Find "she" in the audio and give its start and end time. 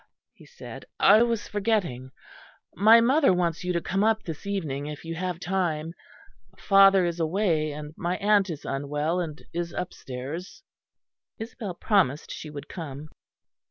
12.31-12.49